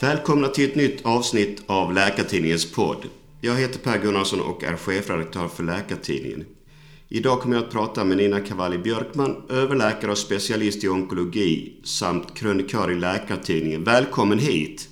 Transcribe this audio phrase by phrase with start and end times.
[0.00, 3.06] Välkomna till ett nytt avsnitt av Läkartidningens podd.
[3.40, 6.44] Jag heter Per Gunnarsson och är chefredaktör för Läkartidningen.
[7.08, 12.34] Idag kommer jag att prata med Nina Cavalli Björkman, överläkare och specialist i onkologi samt
[12.34, 13.84] krönikör i Läkartidningen.
[13.84, 14.88] Välkommen hit!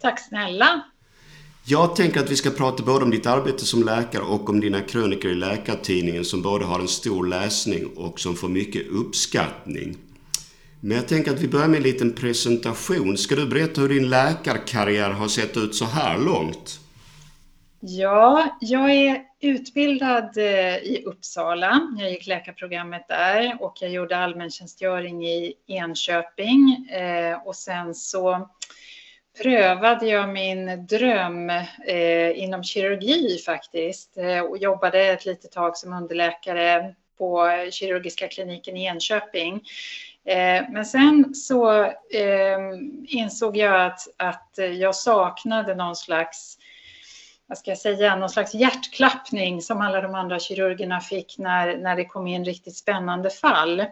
[0.00, 0.84] Tack snälla!
[1.64, 4.80] Jag tänker att vi ska prata både om ditt arbete som läkare och om dina
[4.80, 9.96] krönikor i Läkartidningen som både har en stor läsning och som får mycket uppskattning.
[10.80, 13.18] Men jag tänker att vi börjar med en liten presentation.
[13.18, 16.80] Ska du berätta hur din läkarkarriär har sett ut så här långt?
[17.80, 21.80] Ja, jag är utbildad eh, i Uppsala.
[21.98, 26.88] Jag gick läkarprogrammet där och jag gjorde allmäntjänstgöring i Enköping.
[26.90, 28.48] Eh, och sen så
[29.42, 31.50] prövade jag min dröm
[31.86, 34.18] eh, inom kirurgi faktiskt
[34.48, 39.62] och jobbade ett litet tag som underläkare på kirurgiska kliniken i Enköping.
[40.28, 42.58] Eh, men sen så eh,
[43.06, 46.58] insåg jag att, att jag saknade någon slags
[47.46, 51.96] vad ska jag säga, någon slags hjärtklappning som alla de andra kirurgerna fick när, när
[51.96, 53.84] det kom in riktigt spännande fall.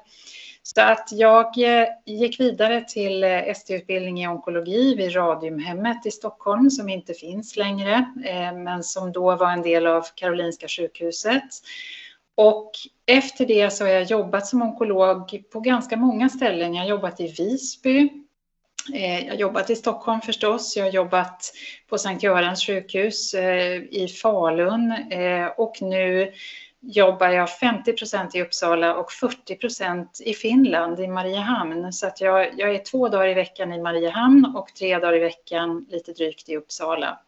[0.62, 6.88] Så att jag eh, gick vidare till ST-utbildning i onkologi vid Radiumhemmet i Stockholm som
[6.88, 8.12] inte finns längre,
[8.54, 11.44] men som då var en del av Karolinska sjukhuset.
[12.36, 12.70] Och
[13.06, 16.74] efter det så har jag jobbat som onkolog på ganska många ställen.
[16.74, 18.10] Jag har jobbat i Visby,
[18.94, 21.52] eh, jag har jobbat i Stockholm förstås, jag har jobbat
[21.88, 26.32] på Sankt Görans sjukhus eh, i Falun eh, och nu
[26.80, 31.92] jobbar jag 50 procent i Uppsala och 40 procent i Finland, i Mariehamn.
[31.92, 35.18] Så att jag, jag är två dagar i veckan i Mariehamn och tre dagar i
[35.18, 37.18] veckan lite drygt i Uppsala.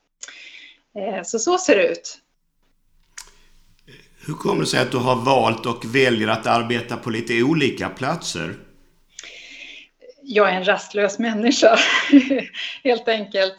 [1.24, 2.18] Så så ser det ut.
[4.28, 7.88] Hur kommer det sig att du har valt och väljer att arbeta på lite olika
[7.88, 8.54] platser?
[10.22, 11.76] Jag är en rastlös människa,
[12.84, 13.54] helt enkelt.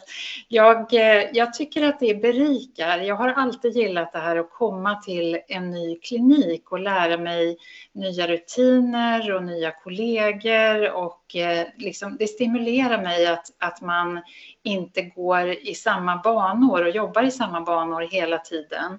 [0.48, 2.98] Jag, eh, jag tycker att det berikar.
[2.98, 7.56] Jag har alltid gillat det här att komma till en ny klinik och lära mig
[7.92, 14.22] nya rutiner och nya kollegor och eh, liksom, det stimulerar mig att, att man
[14.62, 18.98] inte går i samma banor och jobbar i samma banor hela tiden.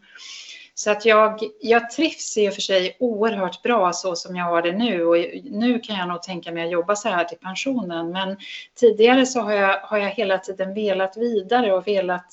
[0.73, 4.61] Så att jag, jag trivs i och för sig oerhört bra så som jag har
[4.61, 8.11] det nu och nu kan jag nog tänka mig att jobba så här till pensionen.
[8.11, 8.37] Men
[8.79, 12.25] tidigare så har jag, har jag hela tiden velat vidare och velat,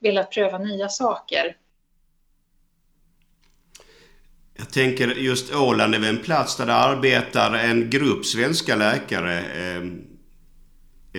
[0.00, 1.56] velat pröva nya saker.
[4.56, 9.38] Jag tänker just Åland är en plats där det arbetar en grupp svenska läkare.
[9.38, 9.82] Eh,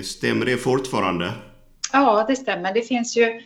[0.04, 1.32] stämmer det fortfarande?
[1.94, 2.74] Ja, det stämmer.
[2.74, 3.42] Det finns ju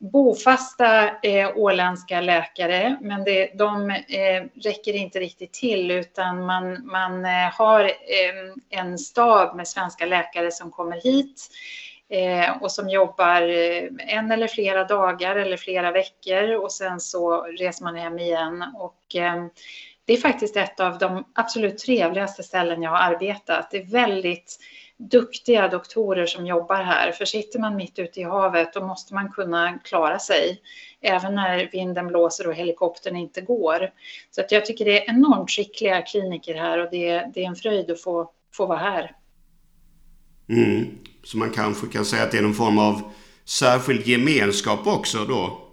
[0.00, 7.24] bofasta eh, åländska läkare, men det, de eh, räcker inte riktigt till utan man, man
[7.24, 11.50] eh, har eh, en stab med svenska läkare som kommer hit
[12.10, 17.42] eh, och som jobbar eh, en eller flera dagar eller flera veckor och sen så
[17.42, 18.64] reser man hem igen.
[18.76, 19.46] Och, eh,
[20.04, 23.70] det är faktiskt ett av de absolut trevligaste ställen jag har arbetat.
[23.70, 24.58] Det är väldigt
[24.98, 27.12] duktiga doktorer som jobbar här.
[27.12, 30.60] För sitter man mitt ute i havet då måste man kunna klara sig
[31.00, 33.90] även när vinden blåser och helikoptern inte går.
[34.30, 37.56] Så att jag tycker det är enormt skickliga kliniker här och det, det är en
[37.56, 39.12] fröjd att få, få vara här.
[40.48, 40.98] Mm.
[41.24, 43.12] Så man kanske kan säga att det är någon form av
[43.44, 45.67] särskild gemenskap också då?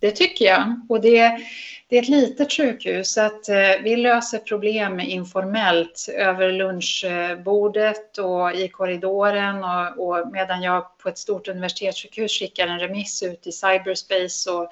[0.00, 0.80] Det tycker jag.
[0.88, 1.40] Och det,
[1.88, 8.52] det är ett litet sjukhus så att eh, vi löser problem informellt över lunchbordet och
[8.52, 13.52] i korridoren och, och, medan jag på ett stort universitetssjukhus skickar en remiss ut i
[13.52, 14.68] cyberspace så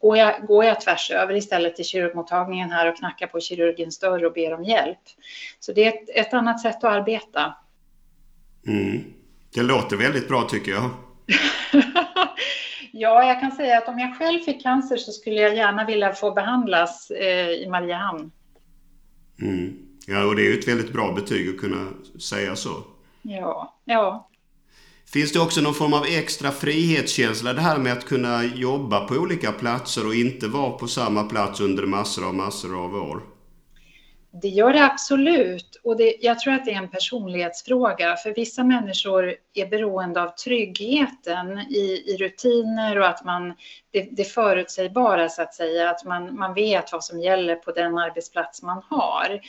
[0.00, 4.24] går jag, går jag tvärs över istället till kirurgmottagningen här och knackar på kirurgens dörr
[4.24, 4.98] och ber om hjälp.
[5.60, 7.54] Så det är ett, ett annat sätt att arbeta.
[8.66, 9.04] Mm.
[9.54, 10.90] Det låter väldigt bra tycker jag.
[12.98, 16.12] Ja, jag kan säga att om jag själv fick cancer så skulle jag gärna vilja
[16.12, 18.30] få behandlas eh, i Mariehamn.
[19.40, 19.78] Mm.
[20.06, 21.88] Ja, och det är ju ett väldigt bra betyg att kunna
[22.20, 22.70] säga så.
[23.22, 24.30] Ja, ja.
[25.12, 29.14] Finns det också någon form av extra frihetskänsla det här med att kunna jobba på
[29.14, 33.22] olika platser och inte vara på samma plats under massor av massor av år?
[34.30, 35.80] Det gör det absolut.
[35.84, 38.16] Och det, jag tror att det är en personlighetsfråga.
[38.16, 43.54] För vissa människor är beroende av tryggheten i, i rutiner och att man,
[43.90, 47.98] det, det förutsägbara så att säga, att man, man vet vad som gäller på den
[47.98, 49.40] arbetsplats man har.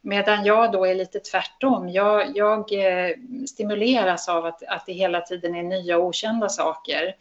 [0.00, 1.88] Medan jag då är lite tvärtom.
[1.88, 3.16] Jag, jag eh,
[3.48, 7.14] stimuleras av att, att det hela tiden är nya och okända saker.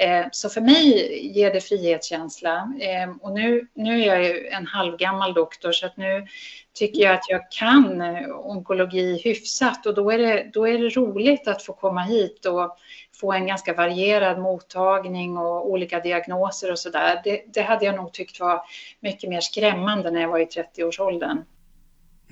[0.00, 2.72] Eh, så för mig ger det frihetskänsla.
[2.80, 6.26] Ehm, och nu, nu är jag ju en halvgammal doktor så att nu
[6.72, 10.88] tycker jag att jag kan eh, onkologi hyfsat och då är det, då är det
[10.88, 12.76] roligt att få komma hit och
[13.20, 17.20] få en ganska varierad mottagning och olika diagnoser och så där.
[17.24, 18.60] Det, det hade jag nog tyckt var
[19.00, 21.38] mycket mer skrämmande när jag var i 30-årsåldern.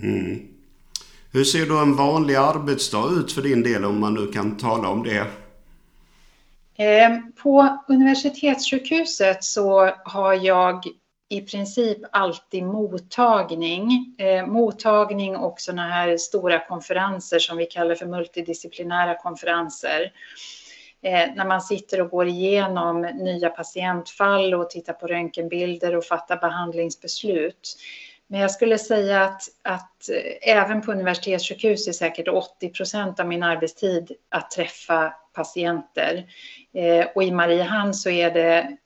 [0.03, 0.49] Mm.
[1.32, 4.88] Hur ser då en vanlig arbetsdag ut för din del om man nu kan tala
[4.88, 5.26] om det?
[6.80, 10.84] Ehm, på universitetssjukhuset så har jag
[11.28, 14.14] i princip alltid mottagning.
[14.19, 20.12] Ehm, mottagning och sådana här stora konferenser som vi kallar för multidisciplinära konferenser.
[21.02, 26.36] Ehm, när man sitter och går igenom nya patientfall och tittar på röntgenbilder och fattar
[26.36, 27.76] behandlingsbeslut.
[28.26, 33.26] Men jag skulle säga att, att eh, även på universitetssjukhus är säkert 80 procent av
[33.26, 36.26] min arbetstid att träffa patienter.
[36.75, 38.76] Eh, och i Mariehamn så är det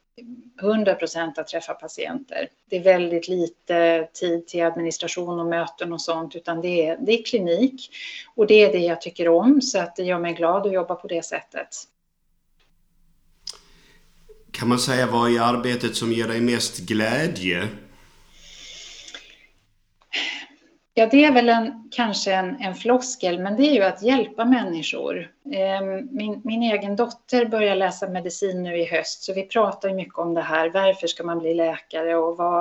[0.61, 2.49] 100 procent att träffa patienter.
[2.71, 7.13] Det är väldigt lite tid till administration och möten och sånt, utan det är, det
[7.13, 7.91] är klinik.
[8.35, 10.95] Och det är det jag tycker om, så att det gör mig glad att jobba
[10.95, 11.69] på det sättet.
[14.51, 17.69] Kan man säga vad i arbetet som ger dig mest glädje?
[20.95, 24.45] Ja, det är väl en, kanske en, en floskel, men det är ju att hjälpa
[24.45, 25.31] människor.
[25.53, 29.95] Ehm, min, min egen dotter börjar läsa medicin nu i höst, så vi pratar ju
[29.95, 30.71] mycket om det här.
[30.71, 32.61] Varför ska man bli läkare och vad,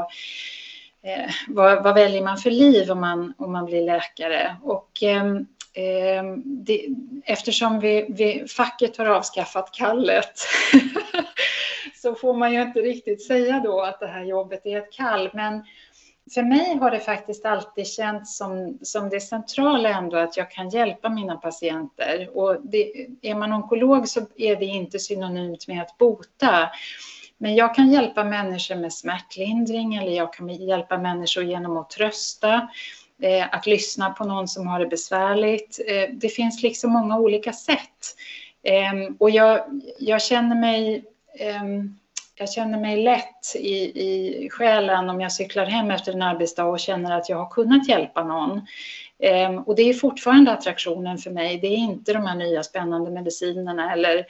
[1.03, 4.55] eh, vad, vad, väljer man för liv om man, om man blir läkare?
[4.63, 6.87] Och ehm, ehm, det,
[7.25, 10.33] eftersom vi, vi, facket har avskaffat kallet
[12.01, 15.29] så får man ju inte riktigt säga då att det här jobbet är ett kall.
[15.33, 15.63] Men
[16.33, 20.69] för mig har det faktiskt alltid känts som, som det centrala ändå att jag kan
[20.69, 22.37] hjälpa mina patienter.
[22.37, 26.69] Och det, är man onkolog så är det inte synonymt med att bota.
[27.37, 32.67] Men jag kan hjälpa människor med smärtlindring eller jag kan hjälpa människor genom att trösta,
[33.21, 35.79] eh, att lyssna på någon som har det besvärligt.
[35.87, 38.15] Eh, det finns liksom många olika sätt.
[38.63, 41.05] Eh, och jag, jag känner mig
[41.39, 41.97] ehm,
[42.41, 46.79] jag känner mig lätt i, i själen om jag cyklar hem efter en arbetsdag och
[46.79, 48.61] känner att jag har kunnat hjälpa någon.
[49.19, 51.59] Ehm, och det är fortfarande attraktionen för mig.
[51.59, 54.25] Det är inte de här nya spännande medicinerna eller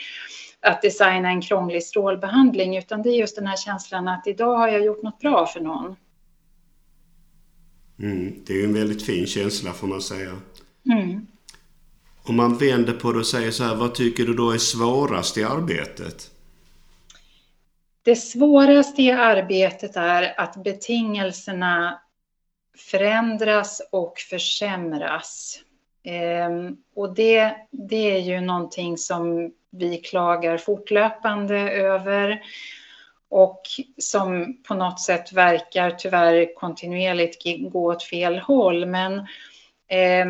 [0.60, 4.68] att designa en krånglig strålbehandling, utan det är just den här känslan att idag har
[4.68, 5.96] jag gjort något bra för någon.
[8.00, 10.31] Mm, det är ju en väldigt fin känsla får man säga.
[10.92, 11.28] Mm.
[12.24, 15.38] Om man vänder på det och säger så här, vad tycker du då är svårast
[15.38, 16.31] i arbetet?
[18.03, 22.01] Det svåraste i arbetet är att betingelserna
[22.77, 25.59] förändras och försämras.
[26.03, 32.42] Ehm, och det, det är ju någonting som vi klagar fortlöpande över
[33.30, 33.62] och
[33.98, 38.86] som på något sätt verkar tyvärr kontinuerligt gå åt fel håll.
[38.86, 39.19] Men
[39.88, 40.25] eh,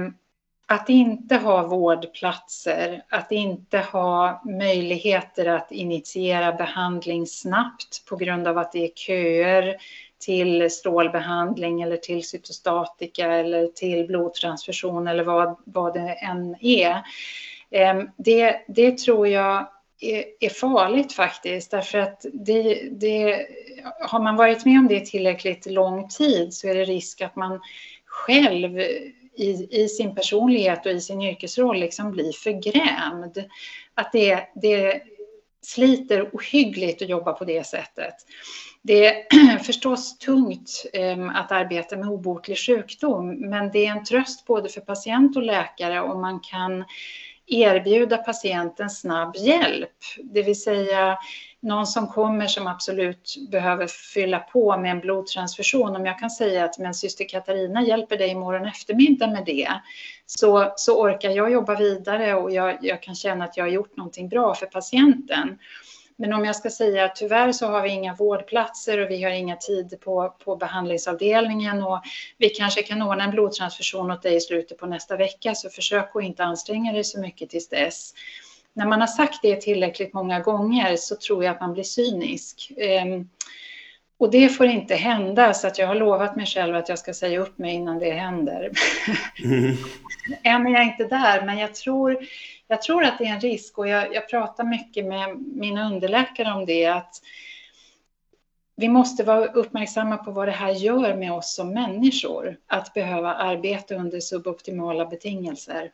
[0.72, 8.58] att inte ha vårdplatser, att inte ha möjligheter att initiera behandling snabbt på grund av
[8.58, 9.76] att det är köer
[10.20, 17.02] till strålbehandling eller till cytostatika eller till blodtransfusion eller vad, vad det än är.
[17.72, 19.68] Ehm, det, det tror jag
[20.00, 23.48] är, är farligt faktiskt, därför att det, det,
[24.02, 27.60] har man varit med om det tillräckligt lång tid så är det risk att man
[28.06, 28.80] själv
[29.38, 33.44] i, i sin personlighet och i sin yrkesroll liksom blir förgrämd.
[33.96, 35.02] Att det, det
[35.62, 38.14] sliter ohyggligt att jobba på det sättet.
[38.82, 44.46] Det är förstås tungt ehm, att arbeta med obotlig sjukdom, men det är en tröst
[44.46, 46.86] både för patient och läkare om man kan
[47.52, 51.18] erbjuda patienten snabb hjälp, det vill säga
[51.60, 56.66] någon som kommer som absolut behöver fylla på med en blodtransfusion, om jag kan säga
[56.66, 59.70] att men syster Katarina hjälper dig imorgon eftermiddag med det,
[60.26, 63.98] så, så orkar jag jobba vidare och jag, jag kan känna att jag har gjort
[63.98, 65.58] någonting bra för patienten.
[66.22, 69.32] Men om jag ska säga att tyvärr så har vi inga vårdplatser och vi har
[69.32, 72.02] inga tid på, på behandlingsavdelningen och
[72.38, 76.16] vi kanske kan ordna en blodtransfusion åt dig i slutet på nästa vecka så försök
[76.16, 78.14] att inte anstränga dig så mycket tills dess
[78.74, 82.72] när man har sagt det tillräckligt många gånger så tror jag att man blir cynisk.
[82.78, 83.30] Ehm,
[84.18, 87.14] och det får inte hända, så att jag har lovat mig själv att jag ska
[87.14, 88.72] säga upp mig innan det händer.
[89.44, 89.76] Mm.
[90.44, 92.18] Än är jag inte där, men jag tror,
[92.72, 96.54] jag tror att det är en risk och jag, jag pratar mycket med mina underläkare
[96.54, 97.16] om det, att
[98.76, 103.34] vi måste vara uppmärksamma på vad det här gör med oss som människor, att behöva
[103.34, 105.92] arbeta under suboptimala betingelser.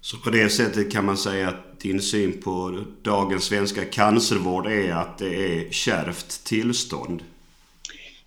[0.00, 4.92] Så på det sättet kan man säga att din syn på dagens svenska cancervård är
[4.92, 7.22] att det är kärvt tillstånd?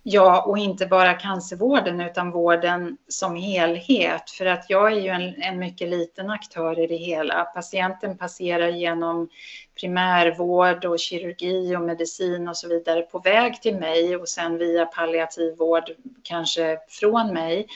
[0.02, 4.30] Ja, och inte bara cancervården utan vården som helhet.
[4.30, 7.44] För att jag är ju en, en mycket liten aktör i det hela.
[7.44, 9.28] Patienten passerar genom
[9.80, 14.86] primärvård och kirurgi och medicin och så vidare på väg till mig och sen via
[14.86, 15.90] palliativ vård
[16.22, 17.66] kanske från mig.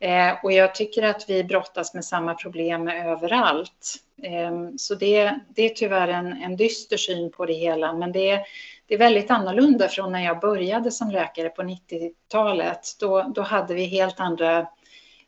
[0.00, 3.96] Eh, och jag tycker att vi brottas med samma problem överallt.
[4.22, 8.40] Eh, så det, det är tyvärr en, en dyster syn på det hela, men det,
[8.86, 12.80] det är väldigt annorlunda från när jag började som läkare på 90-talet.
[13.00, 14.58] Då, då hade vi helt andra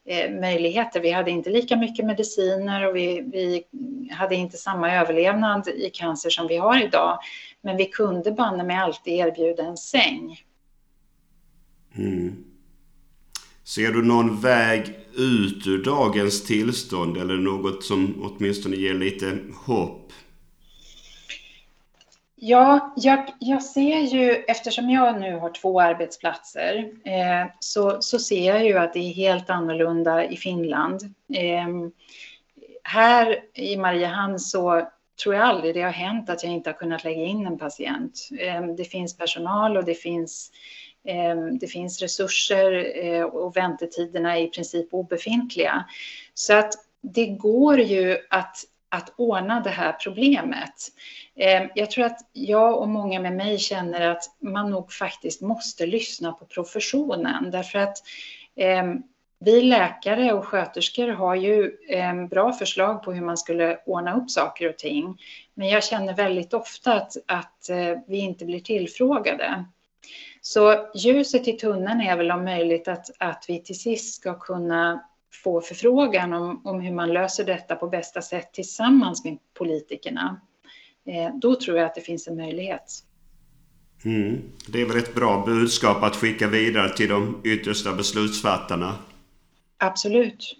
[0.04, 1.00] eh, möjligheter.
[1.00, 3.64] Vi hade inte lika mycket mediciner och vi, vi
[4.10, 7.18] hade inte samma överlevnad i cancer som vi har idag.
[7.62, 10.36] Men vi kunde banne mig alltid erbjuda en säng.
[11.96, 12.44] Mm.
[13.64, 20.12] Ser du någon väg ut ur dagens tillstånd eller något som åtminstone ger lite hopp?
[22.40, 28.46] Ja, jag, jag ser ju, eftersom jag nu har två arbetsplatser, eh, så, så ser
[28.46, 31.14] jag ju att det är helt annorlunda i Finland.
[31.34, 31.68] Eh,
[32.82, 34.88] här i Mariehamn så
[35.22, 38.28] tror jag aldrig det har hänt att jag inte har kunnat lägga in en patient.
[38.38, 40.50] Eh, det finns personal och det finns
[41.04, 45.84] ehm, det finns resurser eh, och väntetiderna är i princip obefintliga.
[46.34, 48.56] Så att det går ju att,
[48.88, 50.74] att ordna det här problemet.
[51.36, 55.86] Ehm, jag tror att jag och många med mig känner att man nog faktiskt måste
[55.86, 57.98] lyssna på professionen därför att
[58.56, 59.02] ehm,
[59.40, 64.30] vi läkare och sköterskor har ju ehm, bra förslag på hur man skulle ordna upp
[64.30, 65.18] saker och ting.
[65.54, 69.64] Men jag känner väldigt ofta att, att eh, vi inte blir tillfrågade.
[70.40, 75.07] Så ljuset i tunneln är väl om möjligt att, att vi till sist ska kunna
[75.32, 80.40] få förfrågan om, om hur man löser detta på bästa sätt tillsammans med politikerna.
[81.06, 83.02] Eh, då tror jag att det finns en möjlighet.
[84.04, 84.42] Mm.
[84.66, 88.94] Det är väl ett bra budskap att skicka vidare till de yttersta beslutsfattarna?
[89.78, 90.56] Absolut.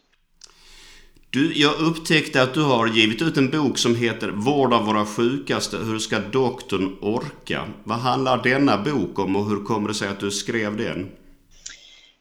[1.31, 5.07] Du, jag upptäckte att du har givit ut en bok som heter Vård av våra
[5.07, 5.77] sjukaste.
[5.77, 7.65] Hur ska doktorn orka?
[7.85, 11.11] Vad handlar denna bok om och hur kommer det sig att du skrev den?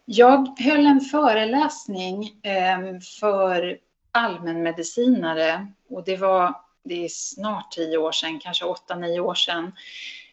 [0.09, 3.77] Jag höll en föreläsning ehm, för
[4.11, 9.71] allmänmedicinare och det var det är snart tio år sedan, kanske åtta, nio år sedan.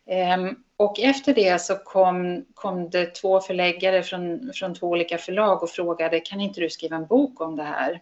[0.06, 5.62] Ehm, och efter det så kom, kom det två förläggare från, från två olika förlag
[5.62, 8.00] och frågade kan inte du skriva en bok om det här?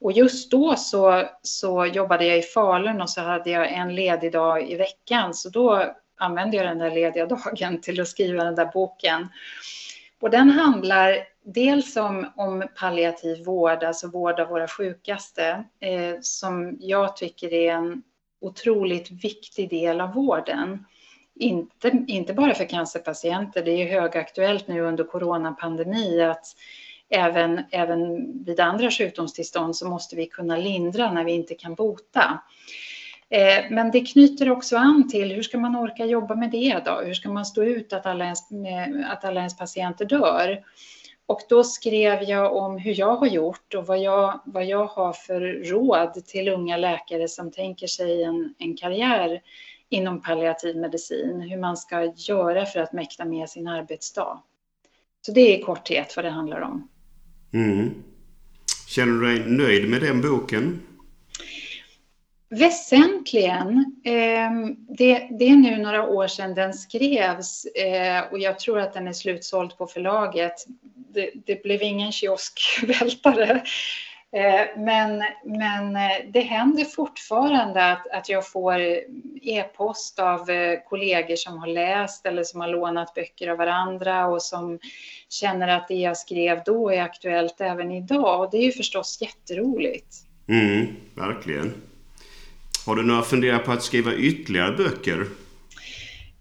[0.00, 4.32] Och just då så, så jobbade jag i Falun och så hade jag en ledig
[4.32, 5.34] dag i veckan.
[5.34, 9.28] Så då använde jag den där lediga dagen till att skriva den där boken.
[10.22, 16.76] Och den handlar dels om, om palliativ vård, alltså vård av våra sjukaste, eh, som
[16.80, 18.02] jag tycker är en
[18.40, 20.84] otroligt viktig del av vården.
[21.34, 26.46] Inte, inte bara för cancerpatienter, det är högaktuellt nu under coronapandemi att
[27.08, 32.42] även, även vid andra sjukdomstillstånd så måste vi kunna lindra när vi inte kan bota.
[33.32, 37.00] Eh, men det knyter också an till hur ska man orka jobba med det då?
[37.04, 40.64] Hur ska man stå ut att alla ens, eh, att alla ens patienter dör?
[41.26, 45.12] Och då skrev jag om hur jag har gjort och vad jag, vad jag har
[45.12, 49.40] för råd till unga läkare som tänker sig en, en karriär
[49.88, 54.42] inom palliativ medicin, hur man ska göra för att mäkta med sin arbetsdag.
[55.26, 56.88] Så det är i korthet vad det handlar om.
[57.52, 57.90] Mm.
[58.88, 60.80] Känner du dig nöjd med den boken?
[62.52, 64.00] Väsentligen.
[64.04, 68.92] Ehm, det, det, är nu några år sedan den skrevs eh, och jag tror att
[68.92, 70.54] den är slutsåld på förlaget.
[71.14, 73.62] Det, det blev ingen kioskvältare
[74.32, 78.80] eh, men, men eh, det händer fortfarande att, att jag får
[79.42, 80.46] e-post av
[80.88, 84.78] kollegor som har läst eller som har lånat böcker av varandra och som
[85.28, 88.40] känner att det jag skrev då är aktuellt även idag.
[88.40, 90.16] Och det är ju förstås jätteroligt.
[90.48, 91.91] Mm, verkligen.
[92.86, 95.26] Har du några funderingar på att skriva ytterligare böcker?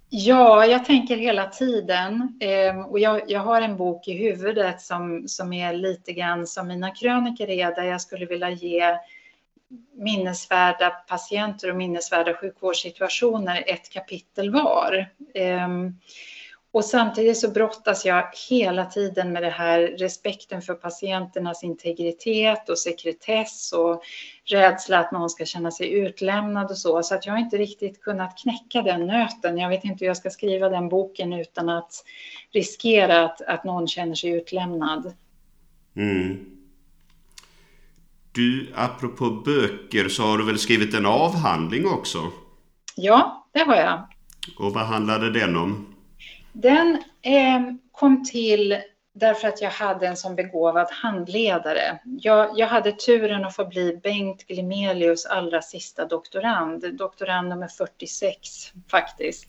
[0.09, 2.39] Ja, jag tänker hela tiden.
[2.41, 6.67] Eh, och jag, jag, har en bok i huvudet som, som är lite grann som
[6.67, 8.97] mina kröniker är, där jag skulle vilja ge
[9.95, 15.09] minnesvärda patienter och minnesvärda sjukvårdssituationer ett kapitel var.
[15.33, 15.97] Ehm,
[16.73, 22.79] och samtidigt så brottas jag hela tiden med det här respekten för patienternas integritet och
[22.79, 24.01] sekretess och
[24.45, 27.03] rädsla att någon ska känna sig utlämnad och så.
[27.03, 29.57] Så att jag har inte riktigt kunnat knäcka den nöten.
[29.57, 32.05] Jag vet inte hur jag ska skriva den boken utan att
[32.51, 35.13] riskera att, att någon känner sig utlämnad.
[35.95, 36.45] Mm.
[38.31, 42.31] Du, apropå böcker så har du väl skrivit en avhandling också?
[42.95, 44.07] Ja, det har jag.
[44.59, 45.90] Och vad handlade den om?
[46.53, 48.77] Den eh, kom till
[49.13, 51.99] därför att jag hade en sån begåvad handledare.
[52.03, 58.39] Jag, jag hade turen att få bli Bengt Glimelius allra sista doktorand, doktorand nummer 46
[58.91, 59.45] faktiskt.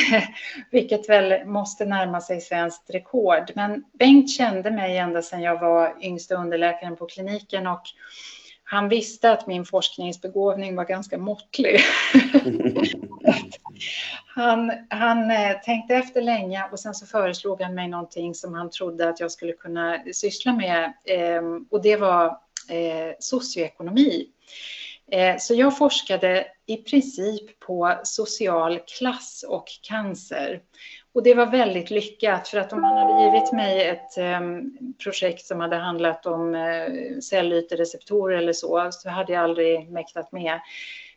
[0.70, 3.52] Vilket väl måste närma sig svenskt rekord.
[3.54, 7.82] Men Bengt kände mig ända sedan jag var yngsta underläkaren på kliniken och
[8.70, 11.80] han visste att min forskningsbegåvning var ganska måttlig.
[14.26, 18.70] han, han eh, tänkte efter länge och sen så föreslog han mig någonting som han
[18.70, 22.26] trodde att jag skulle kunna syssla med ehm, och det var
[22.68, 24.26] eh, socioekonomi.
[25.12, 30.60] Eh, så jag forskade i princip på social klass och cancer.
[31.12, 35.46] Och det var väldigt lyckat för att om man hade givit mig ett ehm, projekt
[35.46, 40.60] som hade handlat om eh, uh, cellytereceptorer eller så, så hade jag aldrig mäktat med.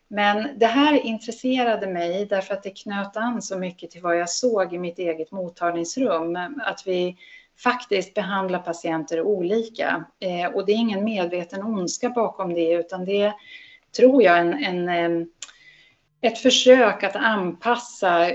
[0.08, 4.30] Men det här intresserade mig därför att det knöt an så mycket till vad jag
[4.30, 6.38] såg i mitt eget mottagningsrum.
[6.64, 7.16] Att vi
[7.62, 10.04] faktiskt behandlar patienter olika.
[10.20, 13.32] Eh, och det är ingen medveten ondska bakom det, utan det är,
[13.96, 15.26] tror jag, en, en, ehm,
[16.20, 18.30] ett försök att anpassa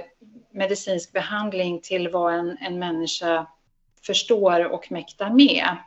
[0.59, 3.47] medicinsk behandling till vad en, en människa
[4.05, 5.77] förstår och mäktar med.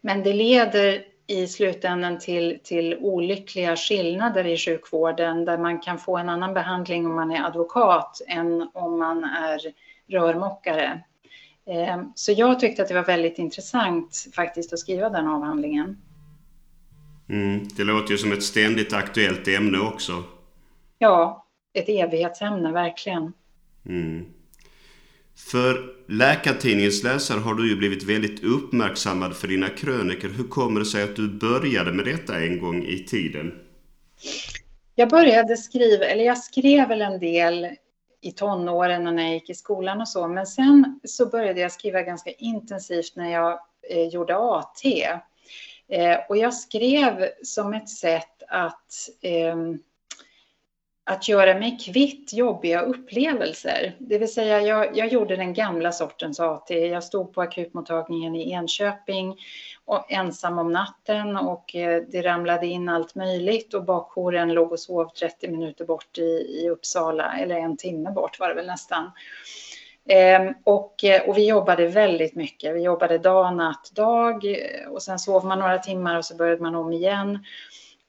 [0.00, 6.16] Men det leder i slutändan till, till olyckliga skillnader i sjukvården där man kan få
[6.16, 9.60] en annan behandling om man är advokat än om man är
[10.06, 11.02] rörmokare.
[11.66, 16.02] Eh, så jag tyckte att det var väldigt intressant faktiskt att skriva den avhandlingen.
[17.28, 20.22] Mm, det låter ju som ett ständigt aktuellt ämne också.
[20.98, 23.32] Ja, ett evighetsämne verkligen.
[23.86, 24.26] Mm.
[25.36, 30.28] För Läkartidningens läsare har du ju blivit väldigt uppmärksammad för dina kröniker.
[30.28, 33.52] Hur kommer det sig att du började med detta en gång i tiden?
[34.94, 37.68] Jag började skriva, eller jag skrev väl en del
[38.20, 41.72] i tonåren och när jag gick i skolan och så, men sen så började jag
[41.72, 43.58] skriva ganska intensivt när jag
[43.90, 44.84] eh, gjorde AT.
[45.88, 49.56] Eh, och jag skrev som ett sätt att eh,
[51.04, 53.96] att göra mig kvitt jobbiga upplevelser.
[53.98, 56.70] Det vill säga, jag, jag, gjorde den gamla sortens AT.
[56.70, 59.36] Jag stod på akutmottagningen i Enköping
[59.84, 64.80] och ensam om natten och eh, det ramlade in allt möjligt och bakjouren låg och
[64.80, 66.22] sov 30 minuter bort i,
[66.62, 69.10] i Uppsala, eller en timme bort var det väl nästan.
[70.08, 72.74] Ehm, och, eh, och vi jobbade väldigt mycket.
[72.74, 76.62] Vi jobbade dag, natt, dag eh, och sen sov man några timmar och så började
[76.62, 77.44] man om igen.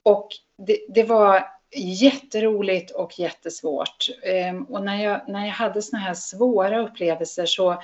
[0.02, 4.08] Och det, det var jätteroligt och jättesvårt.
[4.22, 7.82] Ehm, och när jag, när jag hade såna här svåra upplevelser så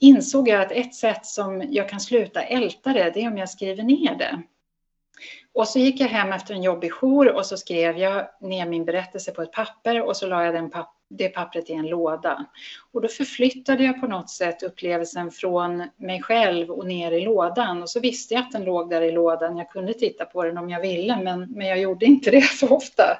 [0.00, 3.50] insåg jag att ett sätt som jag kan sluta älta det, det är om jag
[3.50, 4.42] skriver ner det.
[5.52, 8.84] Och så gick jag hem efter en jobbig jour och så skrev jag ner min
[8.84, 12.46] berättelse på ett papper och så la jag den papp det pappret i en låda.
[12.92, 17.82] Och då förflyttade jag på något sätt upplevelsen från mig själv och ner i lådan.
[17.82, 19.56] Och så visste jag att den låg där i lådan.
[19.56, 22.68] Jag kunde titta på den om jag ville, men, men jag gjorde inte det så
[22.68, 23.18] ofta.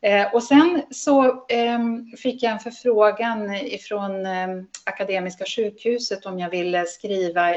[0.00, 1.78] Eh, och sen så eh,
[2.16, 4.48] fick jag en förfrågan ifrån eh,
[4.84, 7.54] Akademiska sjukhuset om jag ville skriva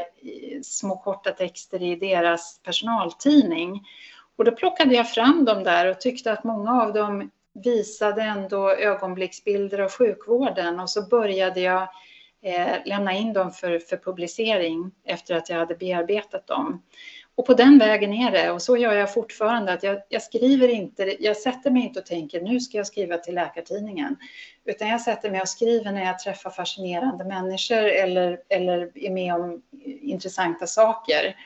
[0.62, 3.82] små korta texter i deras personaltidning.
[4.36, 8.70] Och då plockade jag fram dem där och tyckte att många av dem visade ändå
[8.70, 11.88] ögonblicksbilder av sjukvården och så började jag
[12.42, 16.82] eh, lämna in dem för, för publicering efter att jag hade bearbetat dem.
[17.34, 20.68] Och på den vägen är det och så gör jag fortfarande att jag, jag, skriver
[20.68, 24.16] inte, jag sätter mig inte och tänker nu ska jag skriva till Läkartidningen,
[24.64, 29.34] utan jag sätter mig och skriver när jag träffar fascinerande människor eller, eller är med
[29.34, 29.62] om
[30.02, 31.36] intressanta saker.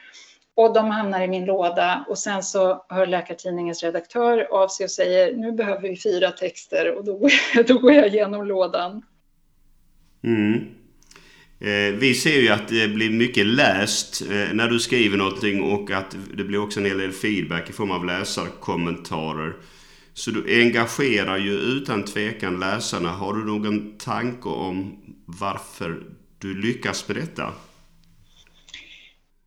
[0.56, 4.90] Och de hamnar i min låda och sen så hör Läkartidningens redaktör av sig och
[4.90, 9.02] säger nu behöver vi fyra texter och då, går jag, då går jag igenom lådan.
[10.24, 10.54] Mm.
[11.60, 15.90] Eh, vi ser ju att det blir mycket läst eh, när du skriver någonting och
[15.90, 19.56] att det blir också en hel del feedback i form av läsarkommentarer.
[20.14, 23.08] Så du engagerar ju utan tvekan läsarna.
[23.08, 26.02] Har du någon tanke om varför
[26.38, 27.52] du lyckas med detta?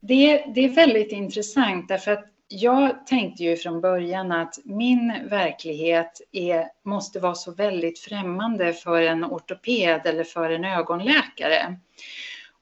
[0.08, 6.22] Det, det är väldigt intressant därför att jag tänkte ju från början att min verklighet
[6.32, 11.78] är, måste vara så väldigt främmande för en ortoped eller för en ögonläkare.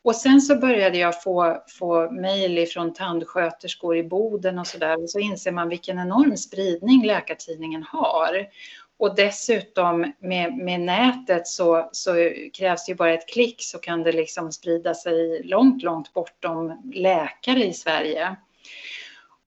[0.03, 5.03] Och sen så började jag få, få mejl från tandsköterskor i Boden och så där
[5.03, 8.47] och så inser man vilken enorm spridning Läkartidningen har.
[8.97, 14.03] Och dessutom med, med nätet så, så, krävs det ju bara ett klick så kan
[14.03, 18.35] det liksom sprida sig långt, långt bortom läkare i Sverige.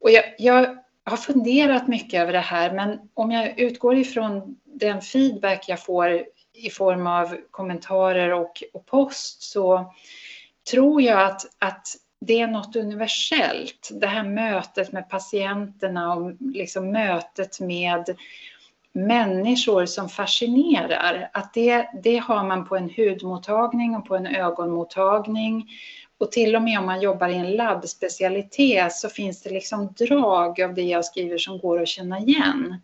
[0.01, 5.01] Och jag, jag har funderat mycket över det här, men om jag utgår ifrån den
[5.03, 9.95] feedback jag får i form av kommentarer och, och post så
[10.71, 11.87] tror jag att, att
[12.21, 13.91] det är något universellt.
[13.93, 18.17] Det här mötet med patienterna och liksom mötet med
[19.07, 21.31] människor som fascinerar.
[21.33, 25.69] Att det, det har man på en hudmottagning och på en ögonmottagning.
[26.19, 30.63] Och till och med om man jobbar i en labbspecialitet så finns det liksom drag
[30.63, 32.81] av det jag skriver som går att känna igen.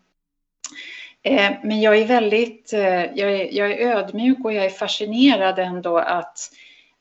[1.23, 5.59] Eh, men jag är väldigt, eh, jag är, jag är ödmjuk och jag är fascinerad
[5.59, 6.39] ändå att,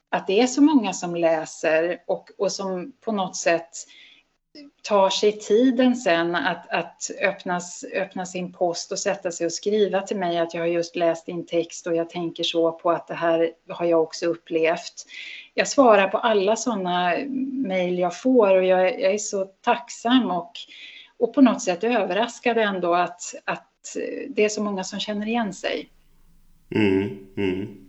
[0.09, 3.69] att det är så många som läser och, och som på något sätt
[4.81, 10.01] tar sig tiden sen att, att öppnas, öppna sin post och sätta sig och skriva
[10.01, 13.07] till mig att jag har just läst din text och jag tänker så på att
[13.07, 15.05] det här har jag också upplevt.
[15.53, 17.13] Jag svarar på alla sådana
[17.51, 20.51] mejl jag får och jag, jag, är så tacksam och,
[21.17, 23.97] och på något sätt överraskad ändå att, att
[24.29, 25.89] det är så många som känner igen sig.
[26.75, 27.82] Mm, mm.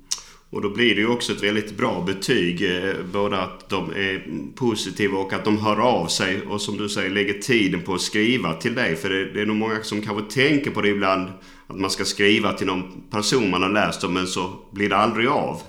[0.55, 2.77] Och då blir det ju också ett väldigt bra betyg.
[2.77, 6.89] Eh, både att de är positiva och att de hör av sig och som du
[6.89, 8.97] säger lägger tiden på att skriva till dig.
[8.97, 11.29] För det, det är nog många som kanske tänker på det ibland.
[11.67, 14.97] Att man ska skriva till någon person man har läst om men så blir det
[14.97, 15.63] aldrig av.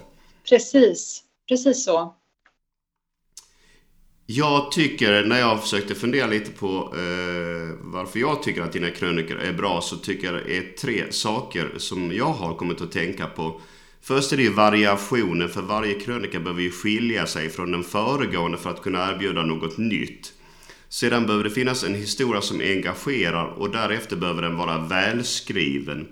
[0.49, 2.15] Precis, precis så.
[4.25, 9.37] Jag tycker, när jag försökte fundera lite på eh, varför jag tycker att dina krönikor
[9.37, 13.27] är bra, så tycker jag det är tre saker som jag har kommit att tänka
[13.27, 13.61] på.
[14.07, 18.57] Först är det ju variationen, för varje krönika behöver ju skilja sig från den föregående
[18.57, 20.33] för att kunna erbjuda något nytt.
[20.89, 26.07] Sedan behöver det finnas en historia som engagerar och därefter behöver den vara välskriven.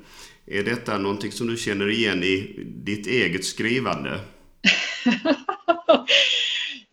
[0.46, 4.20] Är detta någonting som du känner igen i ditt eget skrivande?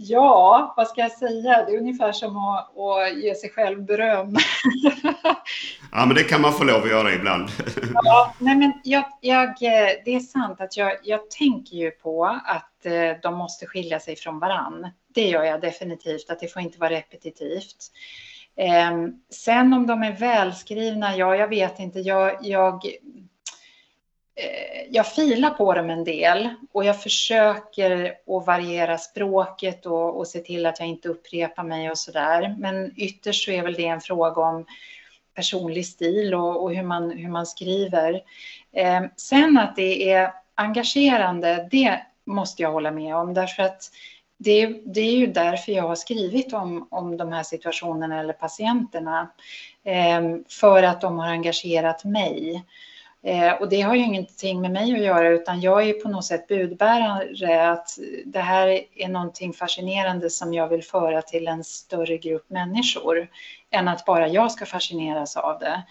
[0.02, 1.64] Ja, vad ska jag säga?
[1.64, 4.36] Det är ungefär som att, att ge sig själv beröm.
[5.92, 7.48] ja, men det kan man få lov att göra ibland.
[7.94, 9.54] ja, nej men jag, jag,
[10.04, 14.16] det är sant att jag, jag tänker ju på att eh, de måste skilja sig
[14.16, 14.90] från varann.
[15.14, 17.92] Det gör jag definitivt, att det får inte vara repetitivt.
[18.56, 22.00] Ehm, sen om de är välskrivna, ja, jag vet inte.
[22.00, 23.29] Jag, jag Eh,
[24.34, 30.28] Eh, jag filar på dem en del och jag försöker att variera språket och, och
[30.28, 32.56] se till att jag inte upprepar mig och så där.
[32.58, 34.66] Men ytterst så är väl det en fråga om
[35.34, 38.22] personlig stil och, och hur, man, hur man skriver.
[38.72, 43.90] Eh, sen att det är engagerande, det måste jag hålla med om därför att
[44.36, 49.30] det, det är ju därför jag har skrivit om, om de här situationerna eller patienterna.
[49.84, 52.64] Eh, för att de har engagerat mig.
[53.22, 56.24] Eh, och det har ju ingenting med mig att göra utan jag är på något
[56.24, 62.18] sätt budbärare att det här är någonting fascinerande som jag vill föra till en större
[62.18, 63.28] grupp människor
[63.70, 65.82] än att bara jag ska fascineras av det.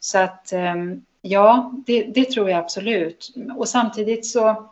[0.00, 0.74] Så att eh,
[1.22, 3.34] ja, det, det tror jag absolut.
[3.56, 4.70] Och samtidigt så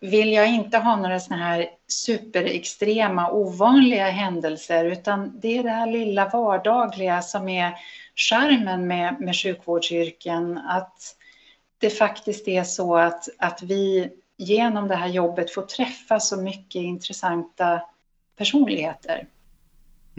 [0.00, 5.86] vill jag inte ha några såna här superextrema ovanliga händelser utan det är det här
[5.86, 7.74] lilla vardagliga som är
[8.14, 11.16] charmen med, med sjukvårdsyrken att
[11.78, 16.82] det faktiskt är så att, att vi genom det här jobbet får träffa så mycket
[16.82, 17.80] intressanta
[18.36, 19.26] personligheter.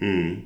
[0.01, 0.41] Mm.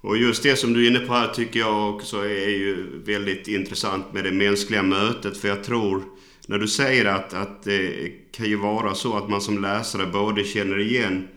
[0.00, 3.48] Och just det som du är inne på här tycker jag också är ju väldigt
[3.48, 5.36] intressant med det mänskliga mötet.
[5.36, 6.04] För jag tror,
[6.46, 10.44] när du säger att, att det kan ju vara så att man som läsare både
[10.44, 11.28] känner igen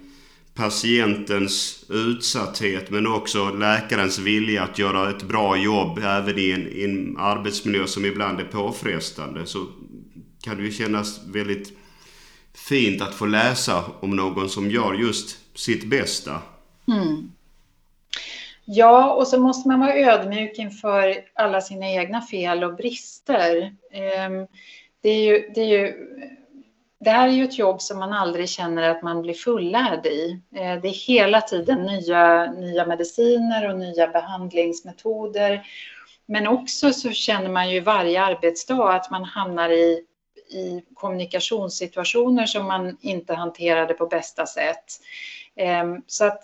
[0.55, 6.83] patientens utsatthet men också läkarens vilja att göra ett bra jobb även i en, i
[6.83, 9.65] en arbetsmiljö som ibland är påfrestande så
[10.43, 11.73] kan det ju kännas väldigt
[12.53, 16.41] fint att få läsa om någon som gör just sitt bästa.
[16.87, 17.31] Mm.
[18.65, 23.75] Ja, och så måste man vara ödmjuk inför alla sina egna fel och brister.
[23.91, 24.47] Ehm,
[25.01, 25.93] det är ju, det är ju
[27.03, 30.39] det här är ju ett jobb som man aldrig känner att man blir fullärd i.
[30.55, 35.65] Eh, det är hela tiden nya, nya mediciner och nya behandlingsmetoder.
[36.25, 40.03] Men också så känner man ju varje arbetsdag att man hamnar i,
[40.49, 44.85] i kommunikationssituationer som man inte hanterade på bästa sätt.
[45.55, 46.41] Ehm, så att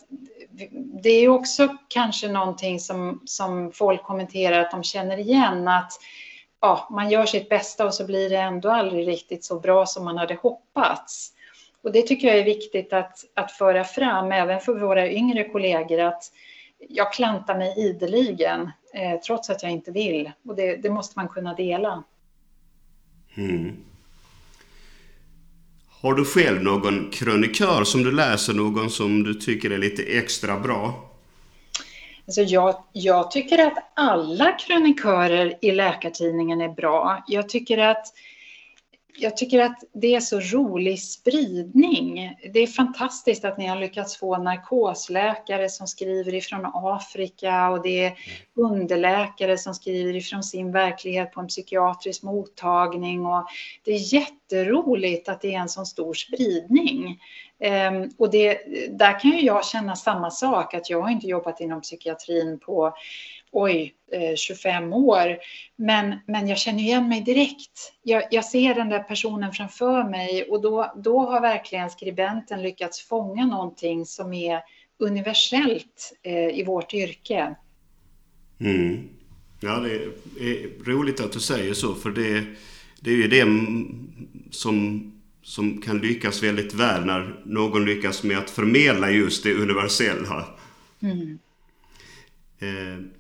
[1.04, 5.92] det är också kanske någonting som, som folk kommenterar att de känner igen att
[6.62, 10.06] ja, man gör sitt bästa och så blir det ändå aldrig riktigt så bra som
[10.06, 11.34] man hade hoppats.
[11.84, 16.00] Och det tycker jag är viktigt att, att föra fram, även för våra yngre kollegor,
[16.00, 16.24] att
[16.90, 20.32] jag klantar mig ideligen, eh, trots att jag inte vill.
[20.46, 22.04] Och det, det måste man kunna dela.
[23.38, 23.76] Mm.
[26.02, 30.60] Har du själv någon krönikör som du läser, någon som du tycker är lite extra
[30.60, 31.09] bra?
[32.30, 37.24] Alltså jag, jag tycker att alla krönikörer i Läkartidningen är bra.
[37.28, 38.06] Jag tycker att
[39.18, 42.36] jag tycker att det är så rolig spridning.
[42.54, 48.06] Det är fantastiskt att ni har lyckats få narkosläkare som skriver ifrån Afrika och det
[48.06, 48.14] är
[48.56, 53.26] underläkare som skriver ifrån sin verklighet på en psykiatrisk mottagning.
[53.26, 53.48] Och
[53.84, 57.20] det är jätteroligt att det är en sån stor spridning.
[57.92, 61.62] Um, och det, där kan ju jag känna samma sak, att jag har inte jobbat
[61.62, 62.94] inom psykiatrin på
[63.52, 63.94] oj,
[64.36, 65.38] 25 eh, år.
[65.76, 67.94] Men, men jag känner igen mig direkt.
[68.04, 73.08] Jag, jag, ser den där personen framför mig och då, då har verkligen skribenten lyckats
[73.08, 74.62] fånga någonting som är
[75.00, 77.56] universellt eh, i vårt yrke.
[78.60, 79.10] Mm.
[79.60, 79.94] Ja, det
[80.40, 82.46] är roligt att du säger så, för det,
[83.00, 83.46] det är ju det
[84.52, 90.46] som, som kan lyckas väldigt väl när någon lyckas med att förmedla just det universella.
[91.02, 91.40] Mm.
[92.60, 93.19] Eh,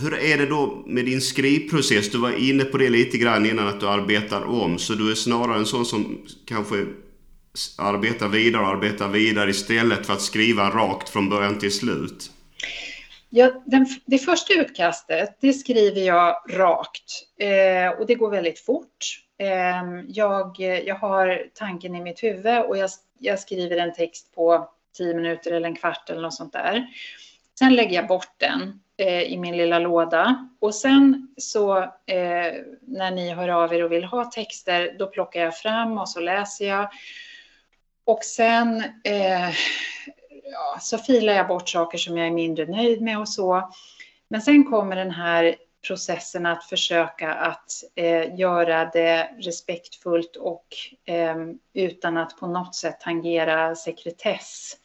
[0.00, 2.10] hur är det då med din skrivprocess?
[2.10, 4.78] Du var inne på det lite grann innan att du arbetar om.
[4.78, 6.86] Så du är snarare en sån som kanske
[7.78, 12.30] arbetar vidare och arbetar vidare istället för att skriva rakt från början till slut?
[13.30, 19.22] Ja, den, det första utkastet, det skriver jag rakt eh, och det går väldigt fort.
[19.38, 24.68] Eh, jag, jag har tanken i mitt huvud och jag, jag skriver en text på
[24.96, 26.86] tio minuter eller en kvart eller något sånt där.
[27.58, 30.48] Sen lägger jag bort den eh, i min lilla låda.
[30.60, 35.40] Och sen så eh, när ni hör av er och vill ha texter, då plockar
[35.40, 36.88] jag fram och så läser jag.
[38.04, 39.48] Och sen eh,
[40.52, 43.72] ja, så filar jag bort saker som jag är mindre nöjd med och så.
[44.28, 50.66] Men sen kommer den här processen att försöka att eh, göra det respektfullt och
[51.04, 51.36] eh,
[51.72, 54.76] utan att på något sätt tangera sekretess.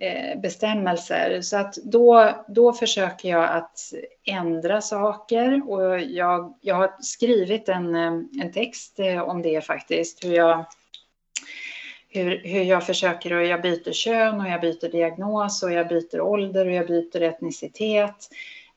[0.00, 1.40] Eh, bestämmelser.
[1.40, 3.80] Så att då, då försöker jag att
[4.24, 10.24] ändra saker och jag, jag har skrivit en, eh, en text eh, om det faktiskt,
[10.24, 10.64] hur jag
[12.08, 16.20] hur, hur jag försöker och jag byter kön och jag byter diagnos och jag byter
[16.20, 18.28] ålder och jag byter etnicitet.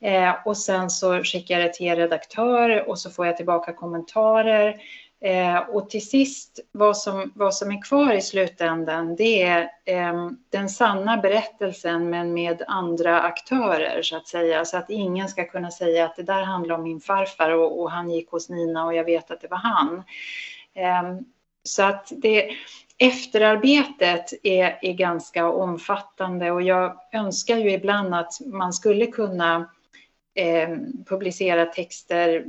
[0.02, 4.76] Eh, och sen så skickar jag det till redaktör och så får jag tillbaka kommentarer
[5.22, 10.30] Eh, och till sist, vad som, vad som är kvar i slutändan, det är eh,
[10.50, 14.66] den sanna berättelsen men med andra aktörer så att säga.
[14.66, 17.92] Så att ingen ska kunna säga att det där handlar om min farfar och, och
[17.92, 20.04] han gick hos Nina och jag vet att det var han.
[20.74, 21.20] Eh,
[21.64, 22.50] så att det,
[22.98, 29.70] efterarbetet är, är ganska omfattande och jag önskar ju ibland att man skulle kunna
[30.36, 30.70] eh,
[31.06, 32.46] publicera texter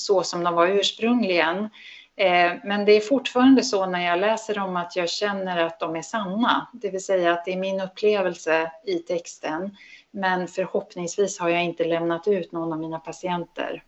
[0.00, 1.68] så som de var ursprungligen.
[2.16, 5.96] Eh, men det är fortfarande så när jag läser dem att jag känner att de
[5.96, 9.76] är sanna, det vill säga att det är min upplevelse i texten.
[10.10, 13.82] Men förhoppningsvis har jag inte lämnat ut någon av mina patienter.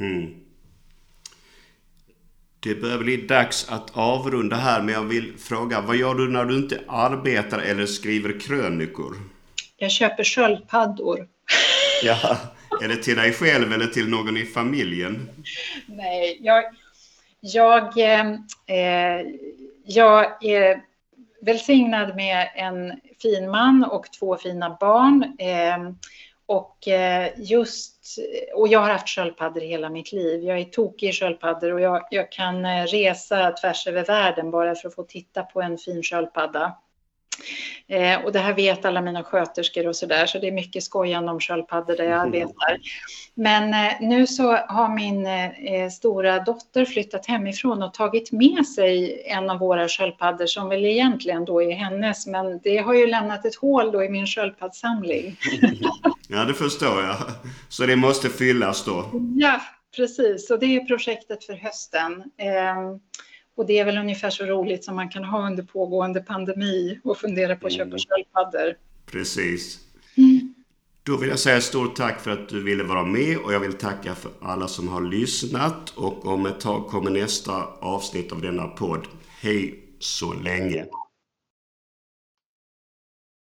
[0.00, 0.34] Mm.
[2.60, 6.44] Det börjar bli dags att avrunda här, men jag vill fråga, vad gör du när
[6.44, 9.16] du inte arbetar eller skriver krönikor?
[9.76, 11.28] Jag köper sköldpaddor.
[12.02, 12.38] Ja,
[12.82, 15.28] är det till dig själv eller till någon i familjen?
[15.86, 16.64] Nej, jag,
[17.40, 18.30] jag, eh,
[18.66, 19.26] eh
[19.84, 20.82] jag är
[21.40, 25.36] välsignad med en fin man och två fina barn.
[25.38, 25.92] Eh,
[26.46, 28.18] och eh, just,
[28.54, 30.42] och jag har haft sköldpaddor hela mitt liv.
[30.44, 34.74] Jag är tokig i sköldpaddor och jag, jag kan eh, resa tvärs över världen bara
[34.74, 36.76] för att få titta på en fin sköldpadda.
[37.88, 40.82] Eh, och det här vet alla mina sköterskor och så där, så det är mycket
[40.82, 42.26] skojande om sköldpaddor där jag mm.
[42.26, 42.78] arbetar.
[43.34, 49.22] Men eh, nu så har min eh, stora dotter flyttat hemifrån och tagit med sig
[49.26, 53.44] en av våra sköldpaddor som väl egentligen då är hennes, men det har ju lämnat
[53.44, 55.36] ett hål då i min sköldpaddssamling.
[56.28, 57.16] ja, det förstår jag.
[57.68, 59.04] Så det måste fyllas då?
[59.36, 59.60] Ja,
[59.96, 60.50] precis.
[60.50, 62.22] Och det är projektet för hösten.
[62.38, 63.00] Ehm,
[63.56, 67.18] och det är väl ungefär så roligt som man kan ha under pågående pandemi och
[67.18, 67.98] fundera på att köpa mm.
[67.98, 68.74] sköldpaddor.
[69.06, 69.78] Precis.
[70.16, 70.54] Mm.
[71.02, 73.72] Då vill jag säga stort tack för att du ville vara med och jag vill
[73.72, 78.68] tacka för alla som har lyssnat och om ett tag kommer nästa avsnitt av denna
[78.68, 79.06] podd.
[79.40, 80.86] Hej så länge!